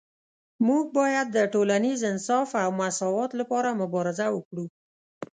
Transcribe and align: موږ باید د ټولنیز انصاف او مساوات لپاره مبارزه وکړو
موږ 0.67 0.83
باید 0.99 1.27
د 1.31 1.37
ټولنیز 1.53 1.99
انصاف 2.11 2.49
او 2.63 2.69
مساوات 2.81 3.31
لپاره 3.39 3.77
مبارزه 3.81 4.25
وکړو 4.31 4.65